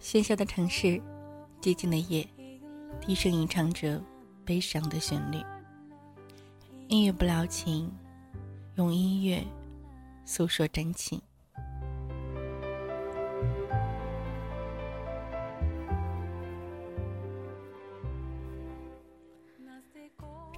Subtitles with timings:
[0.00, 0.98] 喧嚣的城市，
[1.60, 2.26] 寂静的夜，
[3.02, 4.02] 低声吟唱着
[4.46, 5.36] 悲伤的旋律。
[6.88, 7.92] 音乐不了情，
[8.76, 9.44] 用音乐
[10.24, 11.20] 诉说真情。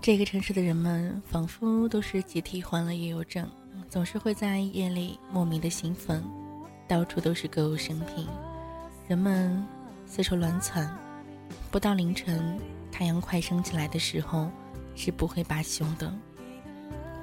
[0.08, 3.46] 这个城市的人们仿佛都是集体患了夜游症，
[3.90, 6.24] 总是会在夜里莫名的兴奋，
[6.88, 8.26] 到处都是歌舞升平，
[9.06, 9.62] 人们
[10.06, 10.90] 四处乱窜。
[11.70, 12.58] 不到凌晨，
[12.90, 14.50] 太阳快升起来的时候，
[14.94, 16.10] 是不会罢休的。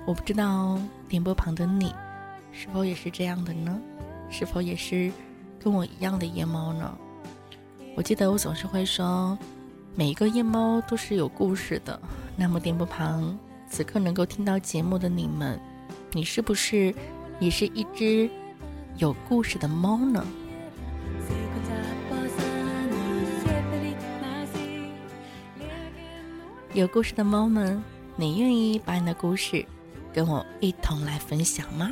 [0.05, 0.79] 我不知道
[1.09, 1.91] 电波旁的你，
[2.51, 3.81] 是否也是这样的呢？
[4.29, 5.11] 是否也是
[5.59, 6.95] 跟我一样的夜猫呢？
[7.95, 9.35] 我记得我总是会说，
[9.95, 11.99] 每一个夜猫都是有故事的。
[12.37, 13.37] 那么，电波旁
[13.69, 15.59] 此刻能够听到节目的你们，
[16.11, 16.93] 你是不是
[17.39, 18.29] 也是一只
[18.97, 20.25] 有故事的猫呢？
[26.73, 27.81] 有故事的猫们，
[28.17, 29.65] 你愿意把你的故事
[30.13, 31.89] 跟我一同来分享吗？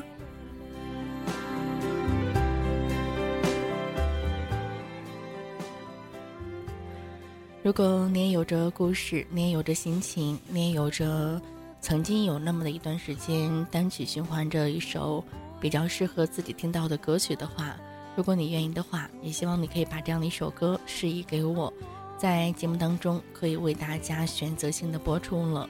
[7.64, 11.42] 如果你也有着故事，你也有着心情，你也有着
[11.80, 15.23] 曾经有那么的一段时间单曲循环着一首
[15.61, 17.73] 比较适合自己听到的歌曲的话，
[18.17, 21.72] 如果你愿意的话，也希望你可以把这样的一首歌示意给我，
[22.17, 25.70] 在节目当中可以为大家选择性的播出了。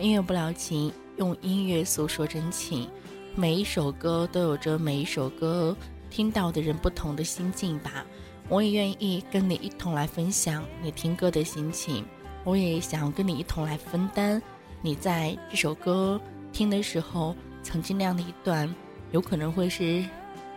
[0.00, 2.88] 音乐不了情，用音乐诉说真情，
[3.36, 5.76] 每一首歌都有着每一首歌
[6.10, 8.04] 听到的人不同的心境吧。
[8.50, 12.04] 我也愿意跟你一同来分享你听歌的心情，
[12.42, 14.42] 我也想跟你一同来分担
[14.82, 16.20] 你在这首歌
[16.52, 18.68] 听的时候曾经那样的一段
[19.12, 20.04] 有可能会是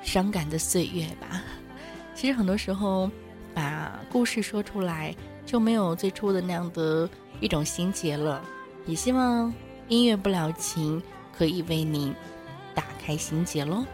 [0.02, 1.44] 伤感的岁月吧。
[2.16, 3.11] 其实很多时候
[3.53, 5.15] 把故事说出来
[5.45, 7.08] 就没有最初的那样的
[7.39, 8.43] 一种心结了。
[8.87, 9.54] 也希望
[9.87, 10.99] 音乐不了情
[11.31, 12.11] 可以为你
[12.73, 13.86] 打开心结喽。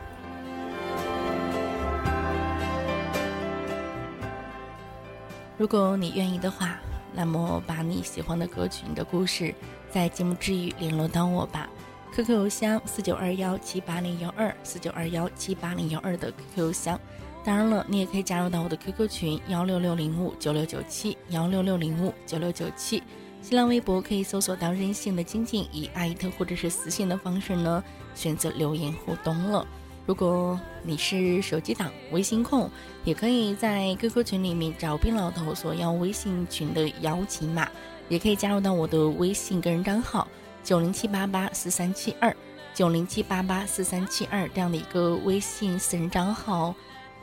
[5.59, 6.79] 如果你愿意的话，
[7.13, 9.53] 那么把你喜欢的歌曲、你的故事，
[9.91, 11.69] 在节目之余联络到我吧。
[12.15, 16.97] QQ 邮箱四九二幺七八零幺二四九二幺七八零幺二的 QQ 邮箱。
[17.43, 23.03] 当然了，你也可以加入到我的 QQ 群幺六六零五九六九七幺六六零五九六九七。
[23.41, 27.83] 新浪微博可以搜索到任性的精进，以艾特或者是私信的方式呢，
[28.15, 29.67] 选择留言互动了。
[30.09, 32.67] 如果你是手机党、微信控，
[33.03, 37.69] 也可以在 QQ 群里面找冰老头索要微信群的邀请码，
[38.07, 40.27] 也可以加入到我的微信个人账号
[40.63, 42.35] 九零七八八四三七二
[42.73, 46.73] 九零七八八四三七二这样的一个微信私人账号，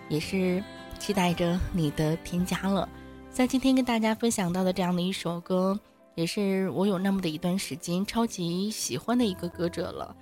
[0.09, 0.63] 也是
[1.01, 2.89] 期待着你的添加了。
[3.33, 5.77] 在今天跟大家分享到的这样的一首歌，
[6.15, 10.15] 也是我有那么的一段时间超级喜欢的一个歌者了。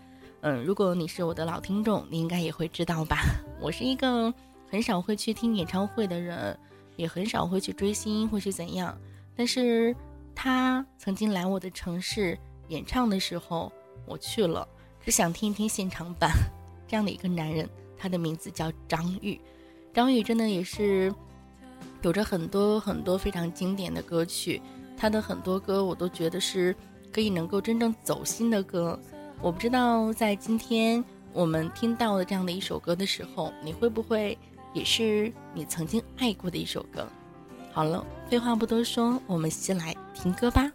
[0.47, 3.17] 嗯，如果你是我的老听众，你应该也会知道吧。
[3.59, 4.33] 我是一个
[4.71, 6.55] 很少会去听演唱会的人，
[6.97, 8.95] 也很少会去追星或是怎样。
[9.35, 9.97] 但是
[10.35, 12.39] 他曾经来我的城市
[12.69, 13.73] 演唱的时候，
[14.05, 14.69] 我去了，
[15.03, 16.31] 只想听一听现场版。
[16.87, 17.67] 这样的一个男人，
[17.97, 19.41] 他的名字叫张宇。
[19.95, 21.11] 张宇真的也是
[22.03, 24.61] 有着很多很多非常经典的歌曲，
[24.95, 26.77] 他的很多歌我都觉得是
[27.11, 29.01] 可以能够真正走心的歌。
[29.41, 34.39] 我不知道在今天我们听到的这样的一首歌的时候，你会不会
[34.73, 37.07] 也是你曾经爱过的一首歌？
[37.71, 40.73] 好了，废话不多说，我们先来听歌吧。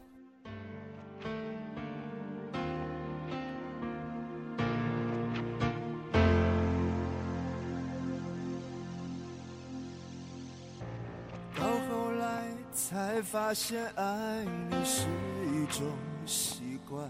[11.56, 15.08] 到后来才发现，爱你是
[15.54, 15.88] 一种
[16.26, 17.10] 习惯。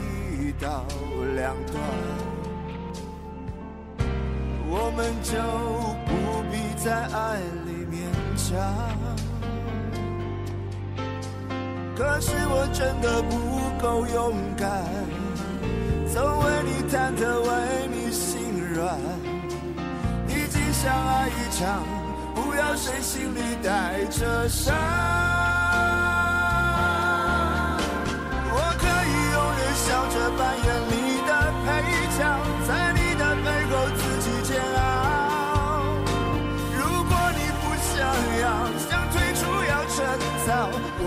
[0.61, 0.85] 到
[1.35, 1.75] 两端，
[4.69, 5.33] 我们就
[6.05, 6.11] 不
[6.51, 7.97] 必在爱里勉
[8.37, 8.45] 强。
[11.97, 13.33] 可是我真的不
[13.81, 14.85] 够勇敢，
[16.07, 17.49] 曾为你忐忑，为
[17.91, 18.29] 你心
[18.75, 18.95] 软。
[20.27, 21.83] 毕竟相爱一场，
[22.35, 24.71] 不要谁心里带着伤。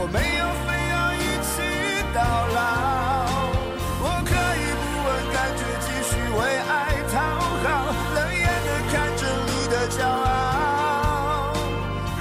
[0.05, 1.65] 我没有非要一起
[2.13, 2.21] 到
[2.53, 2.61] 老。
[4.05, 7.17] 我可以不问感觉，继续为爱讨
[7.65, 11.57] 好，冷眼的看着你的骄傲。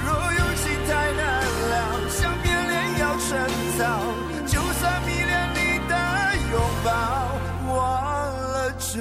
[0.00, 3.28] 若有情太难了，想变脸要趁
[3.76, 4.00] 早，
[4.46, 5.92] 就算迷恋你的
[6.52, 6.88] 拥抱，
[7.68, 7.76] 忘
[8.32, 8.96] 了就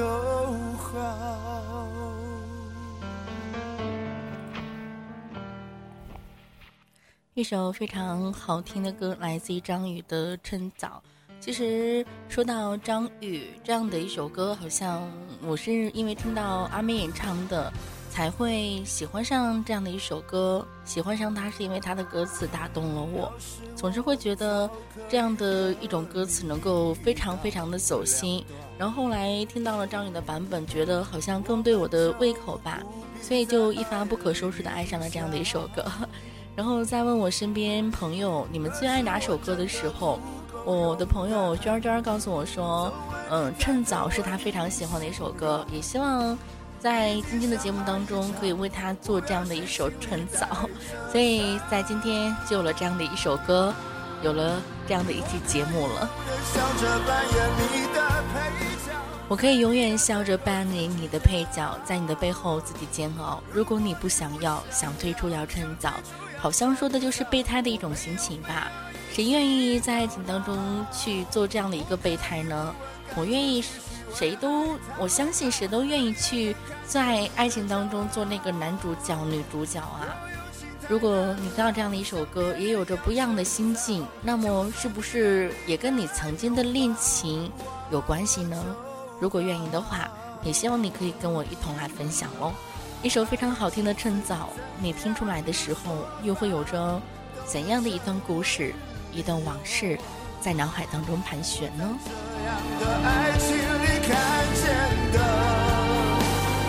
[7.36, 11.02] 一首非常好听的歌，来自于张宇的《趁早》。
[11.40, 15.02] 其实说到张宇这样的一首歌，好像
[15.42, 17.74] 我是因为听到阿妹演唱的，
[18.14, 20.64] 才会喜欢上这样的一首歌。
[20.86, 23.34] 喜欢上它是因为它的歌词打动了我，
[23.76, 24.70] 总是会觉得
[25.10, 28.46] 这样的一种歌词能够非常非常的走心。
[28.78, 32.84] 然后后来听到了张宇的版本，觉得好像更对我的胃口吧，
[33.20, 35.84] 所以就一发不可收拾的爱上了这样的一首歌。
[36.56, 40.20] 然后再问我身边朋友，你们最爱哪首歌的时候，
[40.66, 42.94] 我的朋友娟娟告诉我说，
[43.32, 46.38] 嗯，趁早是他非常喜欢的一首歌，也希望
[46.84, 50.68] 在今天的节目当中可以为他做这样的一首趁早。
[51.10, 53.74] 所以在今天就有了这样的一首歌，
[54.22, 56.10] 有了这样的一期节目了。
[59.30, 63.42] 我可以永远笑着扮演你的配角，在你的背后自己煎熬。
[63.54, 65.94] 如果你不想要，想退出要趁早。
[66.38, 68.70] 好像说的就是备胎的一种心情吧？
[69.14, 72.74] 谁愿意在爱情当中去做这样的一个备胎呢？
[73.16, 73.64] 我愿意，
[74.12, 76.56] 谁都我相信谁都愿意去
[76.88, 80.18] 在爱情当中做那个男主角、女主角啊。
[80.90, 87.52] 如果你听到这样的一首歌，也有着不一样的心境，那么是不是也跟你曾经的恋情
[87.92, 88.66] 有关系呢？
[89.20, 90.10] 如果愿意的话，
[90.44, 92.52] 也希望你可以跟我一同来分享哦。
[93.04, 94.50] 一首非常好听的《趁早》，
[94.82, 97.00] 你听出来的时候，又会有着
[97.46, 98.74] 怎样的一段故事、
[99.16, 99.98] 一段往事，
[100.42, 101.88] 在脑海当中盘旋呢？
[102.80, 104.12] 的爱情里看
[104.56, 104.64] 见
[105.12, 105.18] 的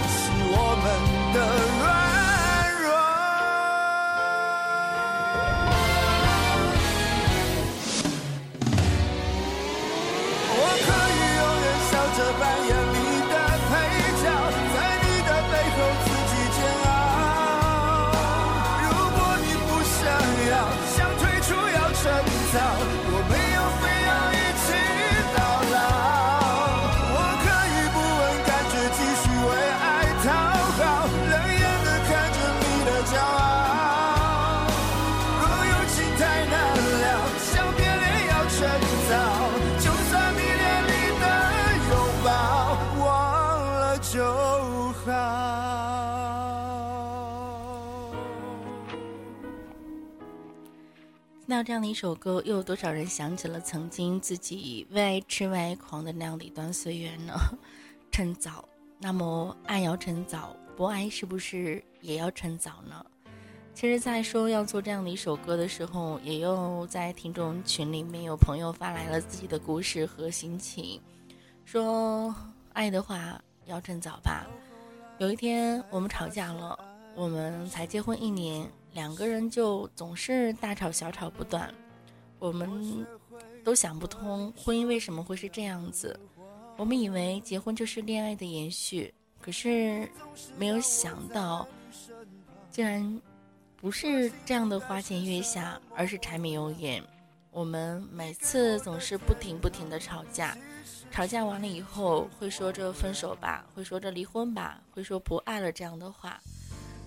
[0.08, 0.14] 是
[0.52, 0.85] 我们
[1.35, 1.38] 的
[51.46, 57.35] 听到这样的一首歌，又有多少人想起了曾经自己为爱痴为爱狂的那样的一段岁月呢？
[58.11, 58.67] 趁早，
[58.99, 63.04] 那么爱要趁早，不爱是不是也要趁早呢？
[63.75, 70.99] 其实，在说要做这样的一首歌的时候，也有在听众群里面有朋友发来了自己的故事和心情，
[71.66, 72.35] 说
[72.73, 74.47] 爱的话要趁早吧。
[75.18, 76.78] 有一天我们吵架了，
[77.14, 81.72] 我们才结婚一年，两个人就总是大吵小吵不断，
[82.38, 83.04] 我们
[83.64, 86.18] 都想不通婚姻为什么会是这样子。
[86.76, 90.08] 我们以为结婚就是恋爱的延续，可是
[90.56, 91.66] 没有想到，
[92.70, 93.20] 竟然
[93.76, 97.02] 不是这样的花前月下，而是柴米油盐。
[97.50, 100.56] 我们每次总是不停不停的吵架，
[101.10, 106.40] 吵架完了以后会说着分手吧，会说着离婚吧，会说不爱了这样的话。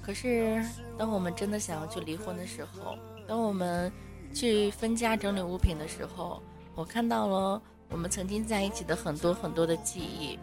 [0.08, 0.64] 可是
[0.98, 2.98] 当我们真的想要去离婚的时候，
[3.28, 3.92] 当我们
[4.34, 6.42] 去分家整理物品的时候，
[6.76, 10.40] 我看到了我们曾经在一起的很多很多的记忆，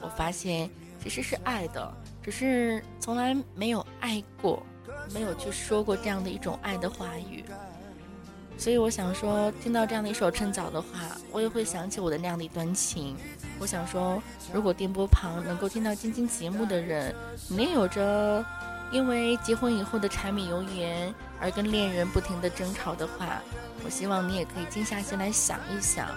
[0.00, 0.70] 我发现
[1.02, 4.62] 其实是爱的，只是从来没有爱过，
[5.12, 7.44] 没有去说过这样的一种爱的话语。
[8.56, 10.88] 所以我想说，听到这样的一首《趁早》的话，
[11.30, 13.14] 我也会想起我的那样的一段情。
[13.58, 17.14] 我想说，如果电波旁能够听到晶晶节目的人，
[17.50, 18.42] 你也有着
[18.90, 23.40] 因为结婚以后的柴米油盐而跟恋人不停的争吵的话，
[23.84, 26.08] 我希望你也可以静下心来想一想，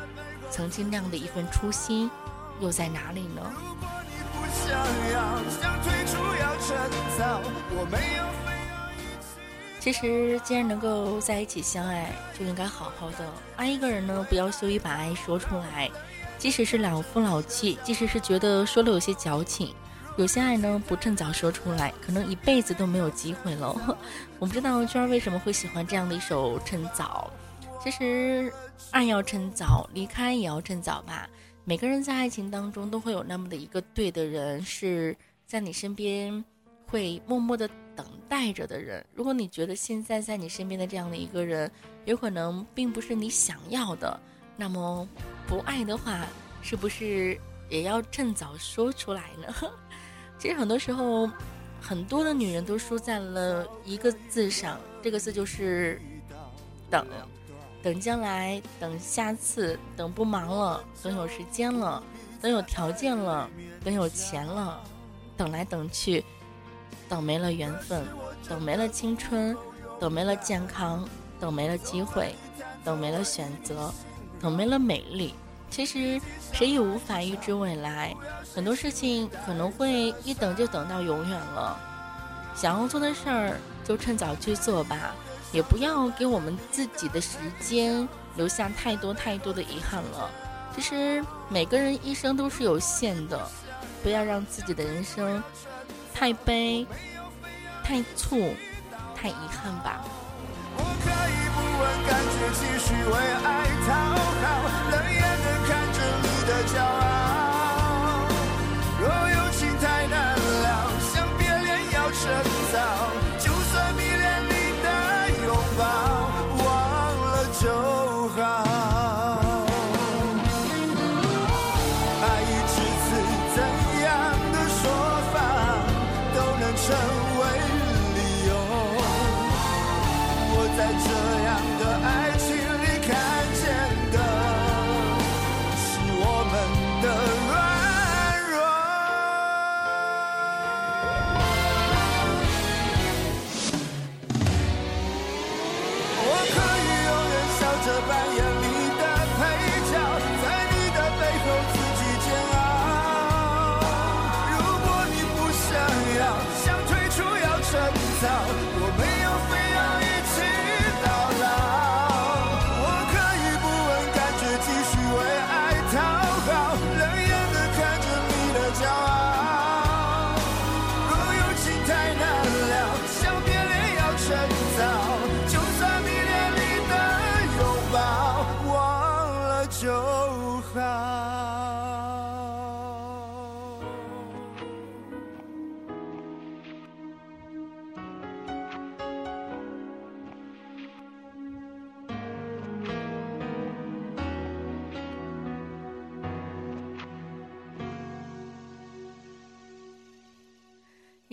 [0.52, 2.10] 曾经那样的一份初心
[2.60, 3.42] 又在哪里呢？
[7.70, 7.98] 如果你不
[9.80, 14.26] 其实，既然能够在一起相爱，就应该好好的爱一个人呢。
[14.28, 15.90] 不要羞于把爱说出来，
[16.38, 19.74] 即使是老夫老妻，即使是觉得说了有些矫情，
[20.18, 23.98] 有些爱呢不趁早说出来，可能一辈子都没有机会了。
[24.40, 27.32] 我不知道娟儿为什么会喜欢这样的一首《趁早》。
[27.84, 28.52] 其实，
[28.92, 31.30] 爱要趁早，离开也要趁早吧。
[31.64, 36.44] 每个人在爱情当中都会有那么的一个对的人，是在你身边
[36.88, 37.70] 会默默的。
[37.98, 41.72] 等待着的人，如果你觉得现在在你身边的这样的一个人，
[42.06, 44.20] 有可能并不是你想要的，
[44.56, 45.10] 那么
[45.48, 46.28] 不爱的话，
[46.62, 47.36] 是不是
[47.72, 49.52] 也要趁早说出来呢？
[50.40, 51.30] 其实很多时候，
[51.82, 56.02] 很多的女人都输在了一个字上，这个字就是
[56.90, 57.06] 等，
[57.82, 62.02] 等将来，等下次，等不忙了，等有时间了，
[62.42, 63.50] 等有条件了，
[63.84, 64.82] 等有钱了，
[65.36, 66.24] 等来等去。
[67.10, 68.06] 等没了缘分，
[68.50, 69.56] 等没了青春，
[69.98, 71.08] 等没了健康，
[71.40, 72.36] 等没了机会，
[72.84, 73.94] 等没了选择，
[74.42, 75.34] 等没了美丽。
[75.70, 76.20] 其实
[76.52, 78.16] 谁也无法预知未来，
[78.54, 81.80] 很多事情可能会一等就等到永远了。
[82.56, 85.14] 想要做的事儿就趁早去做吧，
[85.52, 90.30] 也不要给我们自己的时间留下太多太多的遗憾了。
[90.76, 93.48] 其实每个人一生都是有限的，
[94.02, 95.42] 不要让自己的人生。
[96.14, 96.86] 太悲，
[97.84, 98.56] 太促，
[99.16, 100.04] 太遗憾吧。
[102.08, 103.48] 感觉，继续为爱
[103.86, 103.90] 讨
[104.42, 104.46] 好，
[104.92, 107.17] 冷眼的看着你的骄傲。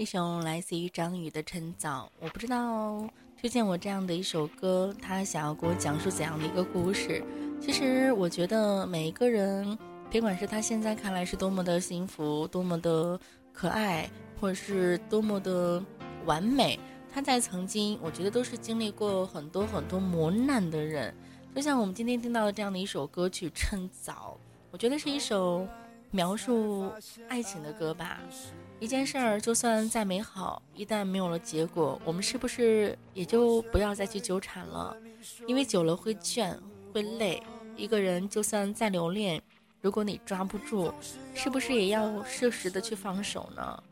[0.04, 3.08] 一首来自于张宇的《趁早》，我不知道
[3.40, 7.24] 推荐我这样的一首歌，他想要给我讲述怎样的一个故事。
[7.58, 9.78] 其实我觉得每一个人，
[10.10, 13.18] 别管是他现在看来是多么的幸福、多么的
[13.50, 14.06] 可爱，
[14.38, 15.82] 或者是多么的
[16.26, 16.78] 完美，
[17.10, 21.14] 他在曾经，我觉得都是经历过很多很多磨难的人。
[21.54, 24.38] 就像我们今天听到的这样的一首歌曲《趁早》，
[24.70, 25.66] 我觉得是一首
[26.10, 26.92] 描述
[27.26, 28.20] 爱情的歌吧。
[28.84, 34.94] 一件事儿就算再美好，一旦没有了结果，我们是不是也就不要再去纠缠了？
[35.46, 36.54] 因为久了会倦，
[36.92, 37.42] 会累。
[37.78, 39.40] 一个人就算再留恋，
[39.80, 40.92] 如果你抓不住，
[41.34, 43.82] 是不是也要适时的去放手呢？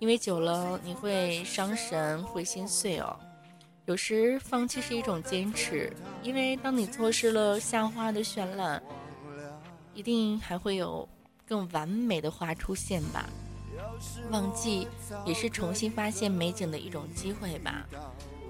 [0.00, 3.16] 因为久了你会伤神，会心碎哦。
[3.84, 5.92] 有时放弃是一种坚持，
[6.24, 8.82] 因为当你错失了夏花的绚烂，
[9.94, 11.08] 一定还会有
[11.46, 13.24] 更完美的花出现吧。
[14.30, 14.86] 忘记
[15.24, 17.86] 也是重新发现美景的一种机会吧。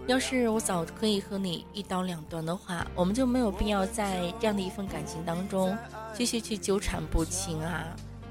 [0.07, 5.77] 要是我早可以和你一刀两断的话，我们就没有必要在这样的一份感情当中
[6.15, 7.85] 继续去纠缠不清啊！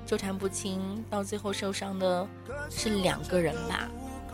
[0.06, 2.28] 纠缠不清，到最后受伤的
[2.70, 3.88] 是两个人吧。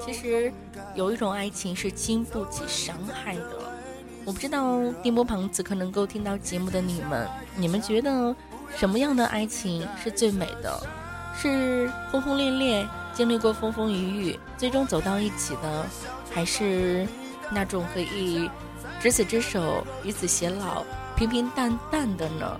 [0.03, 0.51] 其实
[0.95, 3.59] 有一种爱情是经不起伤害的。
[4.25, 8.35] 我不知道电波旁此刻能够听到节目的你们，你们觉得
[8.75, 11.04] 什么样的爱情是最美的？
[11.37, 15.85] 是轰轰烈烈，经历过风风雨雨，最终走到一起的，
[16.33, 17.07] 还是
[17.49, 18.49] 那种可以
[18.99, 20.83] 执子之手，与子偕老，
[21.15, 22.59] 平平淡淡的呢？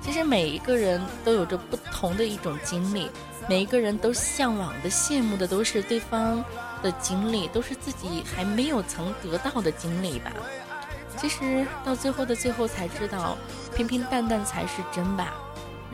[0.00, 3.10] 其实每一个人都有着不同的一种经历，
[3.48, 6.44] 每一个人都向往的、羡慕的都是对方
[6.82, 10.30] 的经历，都是自己还没有曾得到的经历吧。
[11.16, 13.38] 其实到最后的最后才知道，
[13.74, 15.32] 平平淡淡才是真吧。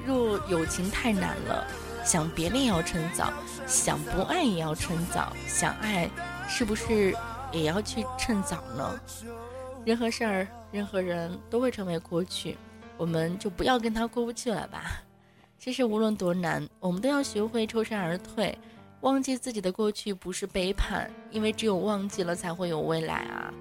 [0.05, 1.65] 若友情太难了，
[2.05, 3.33] 想别恋要趁早，
[3.67, 6.11] 想不爱也要趁早，想爱
[6.49, 7.15] 是不是
[7.53, 9.01] 也要去趁早呢？
[9.85, 12.57] 任何事儿，任何人都会成为过去，
[12.97, 15.03] 我们就不要跟他过不去了吧。
[15.59, 18.59] 其实无论多难，我们都要学会抽身而退，
[19.03, 23.53] 忘记自己的过去不是背叛，因为只有忘记了才会有未来啊。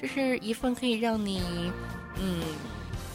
[0.00, 1.72] 这是一份可以让你，
[2.16, 2.42] 嗯，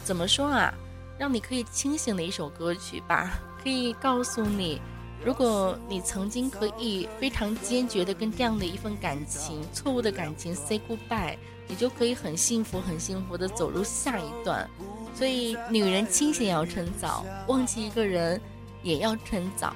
[0.04, 0.72] 怎么说啊？
[1.18, 4.80] 让你可以清醒的一首歌曲吧， 可以告诉你，
[5.24, 14.68] 如果你曾经可以非常坚决的跟这样的一份感情、错误的感情 say goodbye，你就可以很幸福、很幸福的走入下一段。
[15.14, 18.38] 所以，女人清醒要趁早，忘记一个人
[18.82, 19.74] 也要趁早。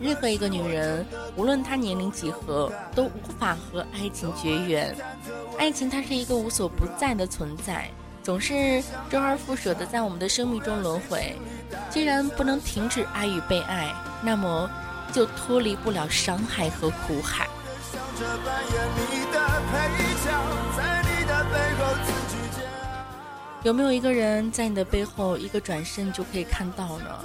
[0.00, 4.96] 任何一个女人，无论她年龄几何，都无法和爱情绝缘。
[5.58, 7.88] 爱情它是一个无所不在的存在，
[8.22, 11.36] 总是周而复始的在我们的生命中轮回。
[11.88, 14.70] 既然不能停止爱与被爱，那么
[15.12, 17.48] 就脱离不了伤害和苦海。
[23.62, 27.24] 有没有一个人在你的背后一个转身就可以看到呢？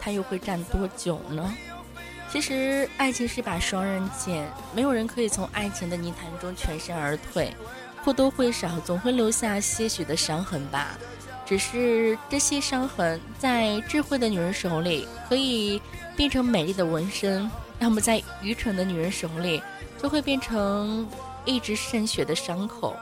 [0.00, 1.54] 他又会站多久呢？
[2.30, 7.54] 其实，爱情是把双刃剑，没有人可以从爱情的泥潭中全身而退，
[8.04, 10.98] 或多或少总会留下些许的伤痕吧。
[11.46, 15.80] 只是这些伤痕，在智慧的女人手里可以
[16.16, 19.62] 变成美丽的纹身，那么在愚蠢的女人手里，
[20.02, 21.06] 就会变成
[21.44, 22.96] 一直渗血的伤口。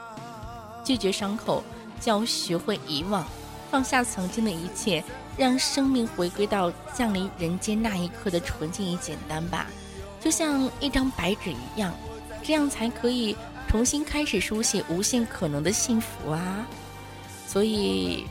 [0.83, 1.63] 拒绝伤口，
[2.01, 3.25] 就要学会遗忘，
[3.71, 5.03] 放下曾经的一切。
[5.35, 9.65] 让生命回归到降临人间那一刻的纯净与简单吧，
[10.21, 11.91] 就像一张白纸一样，
[12.43, 13.35] 这样才可以
[13.73, 16.63] 重新开始书写无限可能的幸福啊！
[17.47, 18.23] 所以，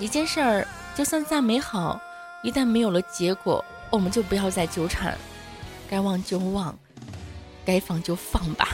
[0.00, 2.00] 一件事儿就算再美好，
[2.42, 5.14] 一旦没有了结果，我们就不要再纠缠，
[5.90, 6.74] 该忘就忘，
[7.66, 8.68] 该放就放吧。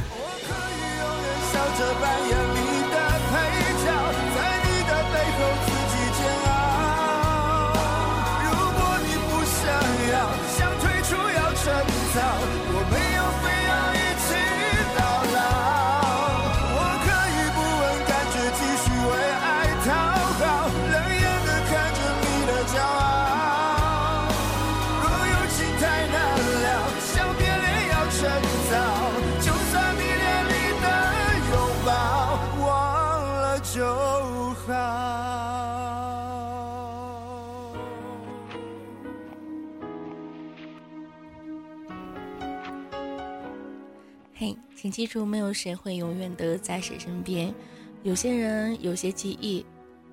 [44.85, 47.55] 请记住，没有谁会永远的在谁身边。
[48.03, 49.65] 有些人，有些记忆，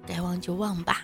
[0.07, 1.01] 该忘就忘吧。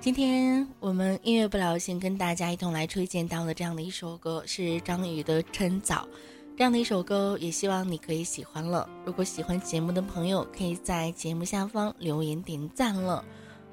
[0.00, 6.08] 今天我们音乐不了心跟大家一同来推荐到的这样的一首歌是张宇的《趁早》，
[6.56, 8.88] 这样的一首歌也希望你可以喜欢了。
[9.04, 13.22] 如果喜欢节目的朋友，可以在节目下方留言点赞了。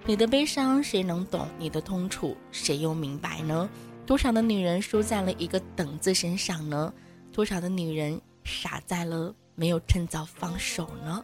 [0.05, 1.47] 你的悲伤谁能懂？
[1.57, 3.69] 你的痛楚谁又明白呢？
[4.05, 6.93] 多少的女人输在了一个“等”字身上呢？
[7.31, 8.19] 多少的女人？
[8.43, 11.23] 傻在了没有趁早放手呢？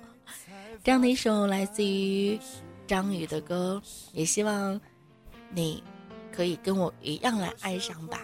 [0.83, 2.39] 这样的一首来自于
[2.85, 3.81] 张宇的歌，
[4.13, 4.79] 也希望
[5.49, 5.83] 你
[6.31, 8.21] 可以跟我一样来爱上吧。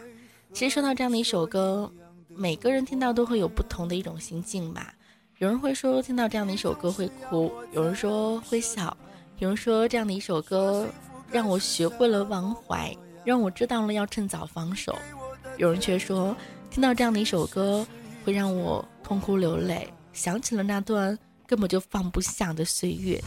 [0.54, 1.92] 其实说到这样的一首歌，
[2.28, 4.94] 每个人听到都会有不同的一种心境吧。
[5.40, 8.96] 有人会说听到这样的一首歌会哭，有人说会笑，
[9.40, 10.88] 有人说这样的一首歌
[11.32, 14.96] 让我学会了忘怀，让我知道了要趁早放手。
[15.58, 16.36] 有人却说
[16.70, 17.86] 听到这样的一首歌。
[18.24, 23.22] 会让我痛哭流泪，想起了那段根本就放不下的岁月。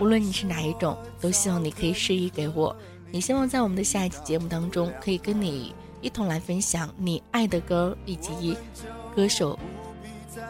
[0.00, 2.74] 无论你是哪一种，都希望你可以示意给我。
[3.10, 8.56] 你希望在我们的下一期节目当中，可以跟你一同来分享你爱的歌以及
[9.14, 9.58] 歌手、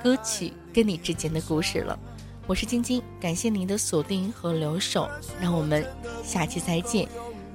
[0.03, 1.99] 歌曲跟你之间的故事了。
[2.47, 5.11] 我是晶晶，感谢您的锁定和留守，
[5.41, 5.85] 让我们
[6.23, 7.07] 下期再见。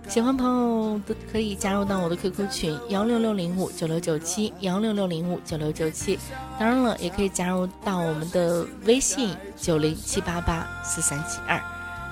[0.10, 6.18] 喜欢朋友都可以加入到我的 QQ 群幺六六零五九六九七幺六六零五九六九七，
[6.60, 11.62] 当然了，也可以加入到我们的微信九零七八八四三七二。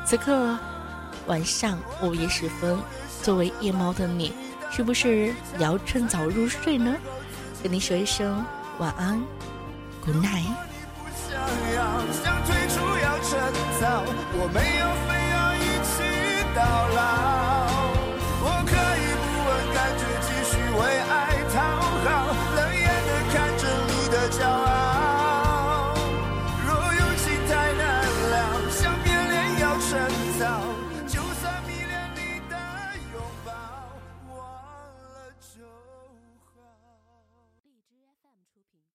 [0.05, 0.55] 此刻
[1.25, 2.77] 晚上午夜时分，
[3.23, 4.31] 作为夜猫的你，
[4.69, 6.95] 是不是也要趁早入睡呢？
[7.63, 8.45] 跟你说一声
[8.77, 9.19] 晚安
[10.05, 10.53] ，Good night。
[14.39, 15.97] 我没有非要一起
[16.55, 16.61] 到
[16.95, 17.36] 老。